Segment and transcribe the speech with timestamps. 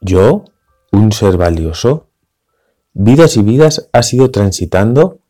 [0.00, 0.44] Yo,
[0.92, 2.08] un ser valioso,
[2.92, 5.20] vidas y vidas has ido transitando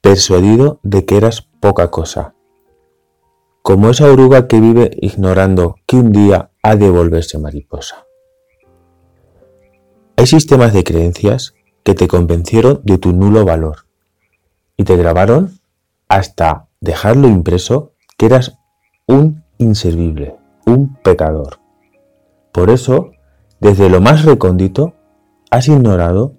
[0.00, 2.34] persuadido de que eras poca cosa,
[3.62, 8.06] como esa oruga que vive ignorando que un día ha de volverse mariposa.
[10.16, 13.86] Hay sistemas de creencias que te convencieron de tu nulo valor
[14.76, 15.60] y te grabaron
[16.08, 18.58] hasta dejarlo impreso que eras
[19.06, 20.36] un inservible,
[20.66, 21.60] un pecador.
[22.52, 23.12] Por eso,
[23.62, 24.94] desde lo más recóndito,
[25.48, 26.34] has ignorado,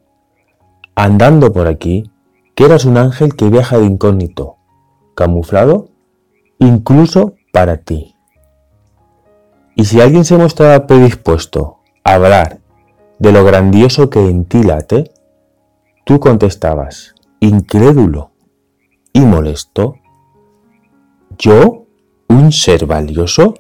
[0.94, 2.12] andando por aquí,
[2.54, 4.58] que eras un ángel que viaja de incógnito,
[5.16, 5.88] camuflado,
[6.60, 8.18] incluso para ti.
[9.74, 12.60] Y si alguien se mostraba predispuesto a hablar
[13.20, 15.10] de lo grandioso que en ti late,
[16.04, 18.32] tú contestabas, incrédulo
[19.14, 19.96] y molesto,
[21.38, 21.86] ¿yo
[22.28, 23.54] un ser valioso?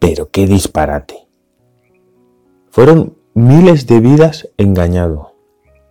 [0.00, 1.21] Pero qué disparate.
[2.72, 5.34] Fueron miles de vidas engañado,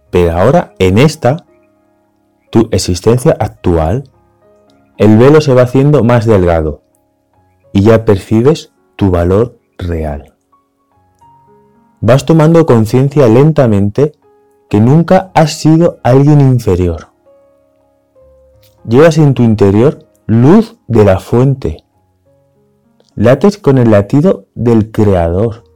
[0.09, 1.45] pero ahora en esta,
[2.49, 4.09] tu existencia actual,
[4.97, 6.81] el velo se va haciendo más delgado
[7.71, 10.33] y ya percibes tu valor real.
[11.99, 14.13] Vas tomando conciencia lentamente
[14.67, 17.09] que nunca has sido alguien inferior.
[18.88, 21.83] Llevas en tu interior luz de la fuente.
[23.13, 25.70] Lates con el latido del Creador.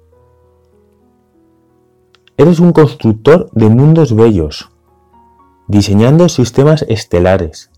[2.37, 4.69] Eres un constructor de mundos bellos,
[5.69, 7.71] diseñando sistemas estelares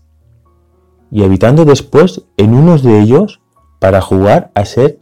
[1.12, 3.40] y habitando después en unos de ellos
[3.78, 4.98] para jugar a ser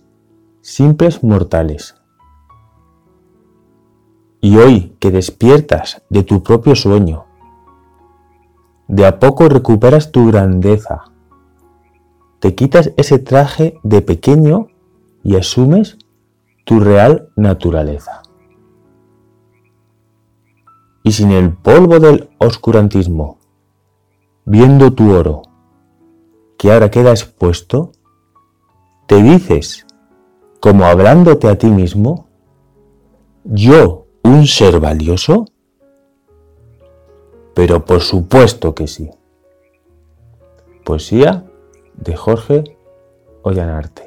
[0.60, 1.94] simples mortales.
[4.42, 7.24] Y hoy que despiertas de tu propio sueño,
[8.88, 11.04] de a poco recuperas tu grandeza.
[12.40, 14.66] Te quitas ese traje de pequeño
[15.24, 15.96] y asumes
[16.64, 18.20] tu real naturaleza.
[21.06, 23.38] Y sin el polvo del oscurantismo,
[24.44, 25.42] viendo tu oro,
[26.58, 27.92] que ahora queda expuesto,
[29.06, 29.86] te dices,
[30.58, 32.26] como hablándote a ti mismo,
[33.44, 35.44] yo, un ser valioso,
[37.54, 39.08] pero por supuesto que sí.
[40.84, 41.44] Poesía
[41.94, 42.64] de Jorge
[43.42, 44.05] Ollanarte.